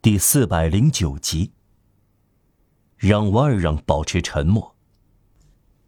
[0.00, 1.50] 第四百零九集。
[2.96, 4.76] 让瓦尔让保持沉默。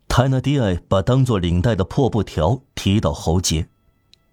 [0.08, 3.68] 泰纳迪埃把当做领带的破布条提到喉结，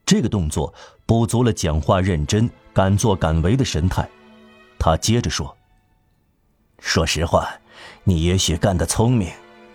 [0.04, 0.74] 这个动作
[1.06, 4.10] 补足了讲话认真、敢作敢为的神态。
[4.80, 5.56] 他接着说
[6.82, 7.48] ：“说实话，
[8.04, 9.32] 你也许干得聪明。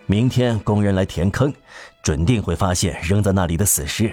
[0.06, 1.54] 明天工人来填坑，
[2.02, 4.12] 准定会发现扔在那里的死尸。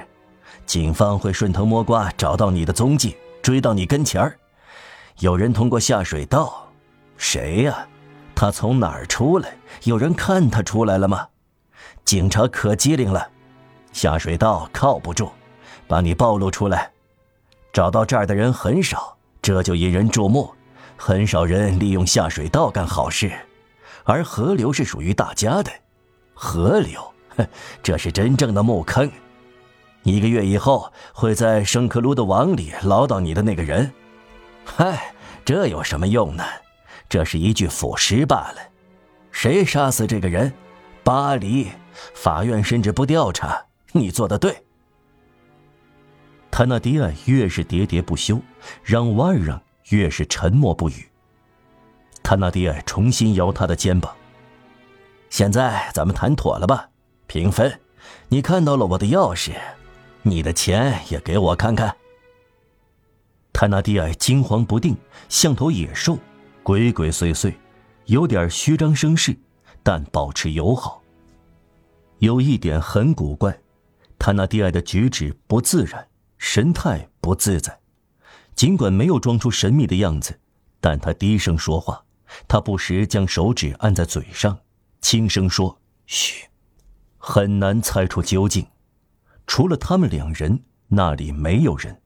[0.68, 4.39] 警方会顺藤摸瓜找到你的踪迹，追到你跟前儿。”
[5.20, 6.66] 有人通过下水道，
[7.18, 7.86] 谁呀？
[8.34, 9.54] 他从哪儿出来？
[9.84, 11.28] 有人看他出来了吗？
[12.06, 13.30] 警察可机灵了，
[13.92, 15.30] 下水道靠不住，
[15.90, 16.90] 把你暴露出来。
[17.74, 20.50] 找到这儿的人很少，这就引人注目。
[20.96, 23.30] 很少人利用下水道干好事，
[24.06, 25.70] 而河流是属于大家的。
[26.34, 27.14] 河流，
[27.84, 29.12] 这是真正的墓坑。
[30.04, 33.92] 一个月以后，会在圣克鲁的网里捞到你的那个人。
[34.76, 36.44] 嗨，这有什么用呢？
[37.10, 38.58] 这是一具腐尸罢了。
[39.32, 40.54] 谁杀死这个人？
[41.04, 41.70] 巴黎
[42.14, 43.66] 法院甚至不调查。
[43.92, 44.64] 你做的对。
[46.52, 48.40] 坦纳迪埃越是喋喋不休，
[48.84, 51.10] 让瓦尔让越是沉默不语。
[52.22, 54.16] 坦纳迪埃重新摇他的肩膀。
[55.30, 56.88] 现在咱们谈妥了吧？
[57.28, 57.80] 平分。
[58.30, 59.52] 你看到了我的钥匙，
[60.22, 61.96] 你的钱也给我看看。
[63.60, 64.96] 泰纳蒂埃惊慌不定，
[65.28, 66.18] 像头野兽，
[66.64, 67.54] 鬼鬼祟祟，
[68.06, 69.38] 有点虚张声势，
[69.84, 71.04] 但保持友好。
[72.20, 73.60] 有一点很古怪，
[74.18, 76.08] 泰纳迪埃的举止不自然，
[76.38, 77.78] 神态不自在。
[78.56, 80.40] 尽管没有装出神秘的样子，
[80.80, 82.02] 但他低声说话，
[82.48, 84.58] 他不时将手指按在嘴上，
[85.02, 86.48] 轻声说：“嘘。”
[87.20, 88.66] 很难猜出究竟。
[89.46, 92.02] 除了他们两人，那里没有人。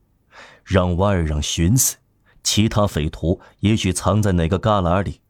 [0.64, 1.98] 让瓦尔让寻死，
[2.44, 5.22] 其他匪徒也许藏在哪个旮旯里。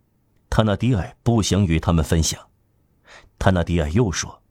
[0.49, 2.39] 塔纳迪埃不想与他们分享。
[3.39, 4.41] 塔纳迪埃又说：“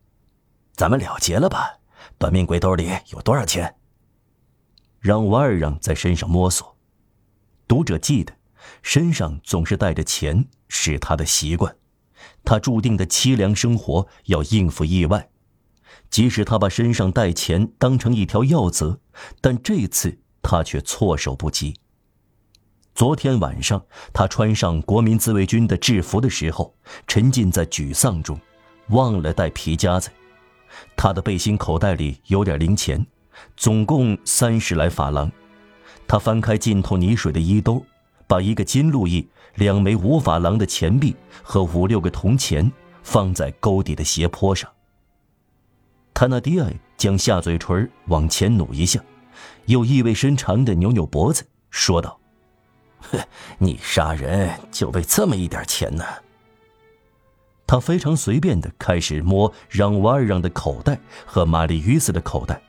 [0.74, 1.78] 咱们了结了吧？
[2.18, 3.76] 短命鬼兜里有多少钱？”
[4.98, 6.76] 让瓦尔让在身上摸索。
[7.66, 8.34] 读者记得，
[8.82, 11.76] 身上总是带着钱是他的习惯。
[12.44, 15.30] 他注定的凄凉生活要应付意外，
[16.10, 19.00] 即使他把身上带钱当成一条要则，
[19.40, 20.21] 但这次。
[20.42, 21.74] 他却措手不及。
[22.94, 23.82] 昨天晚上，
[24.12, 26.74] 他穿上国民自卫军的制服的时候，
[27.06, 28.38] 沉浸在沮丧中，
[28.88, 30.10] 忘了带皮夹子。
[30.96, 33.06] 他的背心口袋里有点零钱，
[33.56, 35.30] 总共三十来法郎。
[36.06, 37.82] 他翻开浸透泥水的衣兜，
[38.26, 42.70] 把一个金路易、两枚五法郎的钱币和五六个铜钱
[43.02, 44.70] 放在沟底的斜坡上。
[46.12, 49.02] 塔纳迪埃将下嘴唇往前努一下。
[49.66, 52.18] 又意味深长的扭扭脖子，说道
[53.00, 53.18] ：“哼，
[53.58, 56.04] 你杀人就为这么一点钱呢？”
[57.66, 62.60] 他非常随便的开始摸让瓦尔让的口袋和玛丽于斯的口袋。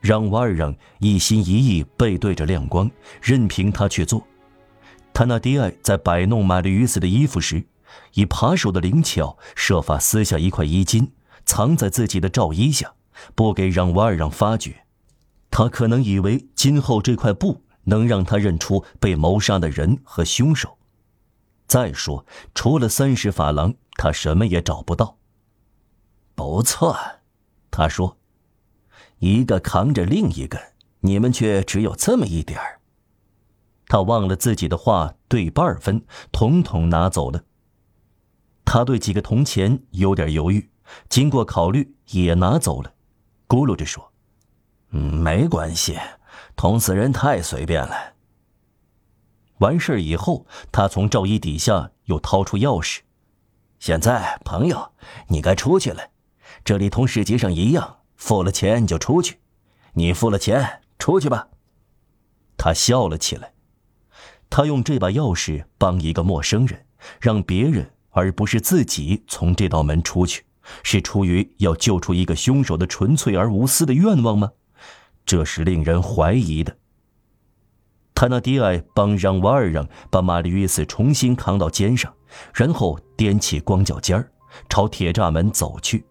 [0.00, 2.90] 让瓦尔让一心一意背对着亮光，
[3.22, 4.26] 任凭他去做。
[5.14, 7.64] 他那迪埃在摆弄玛丽于斯的衣服时，
[8.14, 11.12] 以扒手的灵巧，设法撕下一块衣襟，
[11.44, 12.92] 藏在自己的罩衣下，
[13.36, 14.84] 不给让瓦尔让发觉。
[15.52, 20.78] 他可能以为今后这块布能让他认出被谋杀的人和凶手。
[21.66, 22.24] 再说，
[22.54, 25.18] 除了三十法郎，他什么也找不到。
[26.34, 26.96] 不错，
[27.70, 28.16] 他说
[29.20, 30.58] ：“一个扛着另一个，
[31.00, 32.80] 你们却只有这么一点儿。”
[33.88, 36.02] 他忘了自己的话对半分，
[36.32, 37.44] 统统拿走了。
[38.64, 40.70] 他对几个铜钱有点犹豫，
[41.10, 42.94] 经过考虑也拿走了，
[43.46, 44.11] 咕噜着说。
[44.92, 45.98] 嗯，没关系，
[46.54, 48.12] 捅死人太随便了。
[49.58, 53.00] 完事以后，他从罩衣底下又掏出钥匙。
[53.78, 54.92] 现在，朋友，
[55.28, 56.10] 你该出去了。
[56.64, 59.40] 这里同市集上一样，付了钱就出去。
[59.94, 61.48] 你付了钱，出去吧。
[62.56, 63.52] 他笑了起来。
[64.50, 66.84] 他用这把钥匙帮一个陌生人，
[67.20, 70.44] 让别人而不是自己从这道门出去，
[70.82, 74.52] 是出于要救出一个凶手的纯粹而无私的愿望吗？
[75.24, 76.76] 这是令人怀疑的。
[78.14, 82.12] 塔纳迪埃帮让瓦尔让把玛丽约斯重新扛到肩上，
[82.54, 84.30] 然后踮起光脚尖儿，
[84.68, 86.04] 朝铁栅门走去，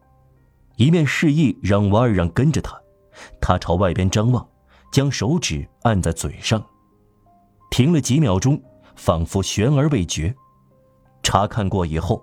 [0.76, 2.78] 一面示意让瓦尔让跟着他。
[3.40, 4.46] 他朝外边张望，
[4.92, 6.62] 将手指按在嘴上，
[7.70, 8.62] 停了几秒钟，
[8.96, 10.34] 仿佛悬而未决。
[11.24, 12.22] 查看过以后，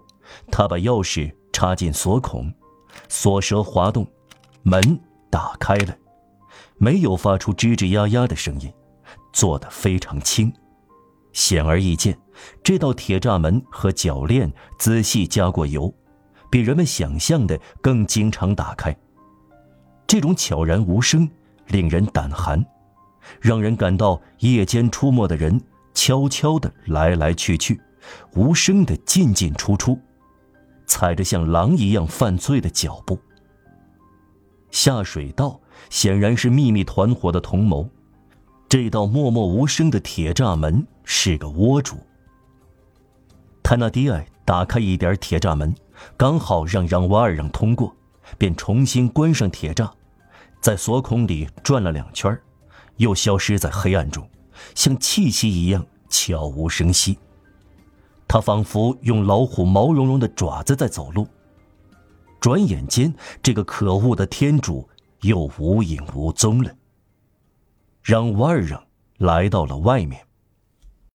[0.50, 2.52] 他把钥匙插进锁孔，
[3.08, 4.06] 锁舌滑动，
[4.62, 5.00] 门
[5.30, 5.96] 打开了。
[6.78, 8.72] 没有发出吱吱呀呀的声音，
[9.32, 10.52] 做得非常轻。
[11.32, 12.18] 显而易见，
[12.62, 15.92] 这道铁栅门和铰链仔细加过油，
[16.50, 18.96] 比人们想象的更经常打开。
[20.06, 21.28] 这种悄然无声，
[21.66, 22.64] 令人胆寒，
[23.40, 25.60] 让人感到夜间出没的人
[25.92, 27.78] 悄悄地来来去去，
[28.34, 30.00] 无声地进进出出，
[30.86, 33.18] 踩着像狼一样犯罪的脚步。
[34.70, 35.60] 下水道
[35.90, 37.88] 显然是秘密团伙的同谋。
[38.68, 41.96] 这道默默无声的铁栅门是个窝主。
[43.62, 45.74] 泰纳迪埃打开一点铁栅门，
[46.16, 47.94] 刚好让让瓦尔让通过，
[48.36, 49.90] 便重新关上铁栅，
[50.60, 52.38] 在锁孔里转了两圈，
[52.96, 54.28] 又消失在黑暗中，
[54.74, 57.18] 像气息一样悄无声息。
[58.26, 61.26] 他仿佛用老虎毛茸茸的爪子在走路。
[62.40, 64.88] 转眼间，这个可恶的天主
[65.22, 66.74] 又无影无踪了。
[68.02, 68.78] 让外人
[69.18, 70.27] 来到了外面。